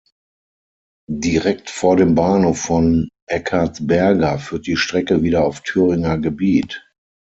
Direkt 1.11 1.69
vor 1.69 1.95
dem 1.95 2.15
Bahnhof 2.15 2.57
von 2.59 3.07
Eckartsberga 3.27 4.39
führt 4.39 4.65
die 4.65 4.75
Strecke 4.75 5.21
wieder 5.21 5.45
auf 5.45 5.61
Thüringer 5.61 6.17
Gebiet. 6.17 6.83